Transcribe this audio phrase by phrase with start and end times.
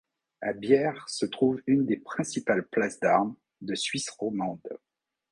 [0.41, 4.67] À Bière se trouve une des principales places d'arme de Suisse romande.